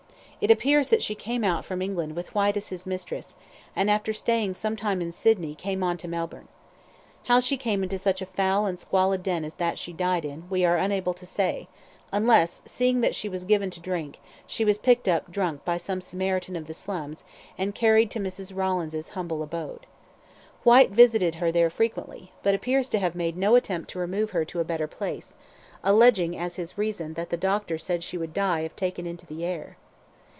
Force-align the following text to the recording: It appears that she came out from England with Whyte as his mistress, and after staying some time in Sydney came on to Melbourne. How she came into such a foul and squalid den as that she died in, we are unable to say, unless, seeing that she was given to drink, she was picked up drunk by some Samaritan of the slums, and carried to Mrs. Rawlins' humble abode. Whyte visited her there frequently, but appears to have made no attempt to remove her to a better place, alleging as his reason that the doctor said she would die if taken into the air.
It 0.43 0.49
appears 0.49 0.87
that 0.87 1.03
she 1.03 1.13
came 1.13 1.43
out 1.43 1.65
from 1.65 1.83
England 1.83 2.15
with 2.15 2.33
Whyte 2.33 2.57
as 2.57 2.69
his 2.69 2.87
mistress, 2.87 3.35
and 3.75 3.91
after 3.91 4.11
staying 4.11 4.55
some 4.55 4.75
time 4.75 4.99
in 4.99 5.11
Sydney 5.11 5.53
came 5.53 5.83
on 5.83 5.97
to 5.97 6.07
Melbourne. 6.07 6.47
How 7.25 7.39
she 7.39 7.57
came 7.57 7.83
into 7.83 7.99
such 7.99 8.23
a 8.23 8.25
foul 8.25 8.65
and 8.65 8.79
squalid 8.79 9.21
den 9.21 9.45
as 9.45 9.53
that 9.61 9.77
she 9.77 9.93
died 9.93 10.25
in, 10.25 10.49
we 10.49 10.65
are 10.65 10.77
unable 10.77 11.13
to 11.13 11.27
say, 11.27 11.67
unless, 12.11 12.63
seeing 12.65 13.01
that 13.01 13.13
she 13.13 13.29
was 13.29 13.43
given 13.45 13.69
to 13.69 13.79
drink, 13.79 14.19
she 14.47 14.65
was 14.65 14.79
picked 14.79 15.07
up 15.07 15.31
drunk 15.31 15.63
by 15.63 15.77
some 15.77 16.01
Samaritan 16.01 16.55
of 16.55 16.65
the 16.65 16.73
slums, 16.73 17.23
and 17.55 17.75
carried 17.75 18.09
to 18.09 18.19
Mrs. 18.19 18.51
Rawlins' 18.51 19.09
humble 19.09 19.43
abode. 19.43 19.85
Whyte 20.63 20.89
visited 20.89 21.35
her 21.35 21.51
there 21.51 21.69
frequently, 21.69 22.31
but 22.41 22.55
appears 22.55 22.89
to 22.89 22.97
have 22.97 23.13
made 23.13 23.37
no 23.37 23.53
attempt 23.53 23.91
to 23.91 23.99
remove 23.99 24.31
her 24.31 24.43
to 24.45 24.59
a 24.59 24.63
better 24.63 24.87
place, 24.87 25.35
alleging 25.83 26.35
as 26.35 26.55
his 26.55 26.79
reason 26.79 27.13
that 27.13 27.29
the 27.29 27.37
doctor 27.37 27.77
said 27.77 28.03
she 28.03 28.17
would 28.17 28.33
die 28.33 28.61
if 28.61 28.75
taken 28.75 29.05
into 29.05 29.27
the 29.27 29.45
air. 29.45 29.77